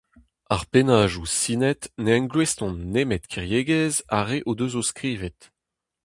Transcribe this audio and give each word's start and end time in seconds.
Ar 0.53 0.63
pennadoù 0.71 1.25
sinet 1.39 1.81
ne 2.03 2.11
engouestlont 2.19 2.77
nemet 2.93 3.23
kiriegezh 3.31 4.03
ar 4.17 4.25
re 4.29 4.39
o 4.49 4.51
deus 4.57 4.75
o 4.81 4.83
skrivet. 4.89 5.39